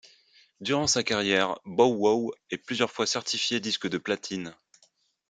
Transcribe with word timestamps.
Durant 0.61 0.87
sa 0.87 1.03
carrière, 1.03 1.59
Bow 1.63 1.93
Wow 1.95 2.31
est 2.49 2.57
plusieurs 2.57 2.89
fois 2.89 3.05
certifié 3.05 3.59
disque 3.59 3.87
de 3.87 3.99
platine. 3.99 4.55